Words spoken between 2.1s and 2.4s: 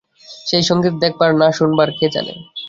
জানে।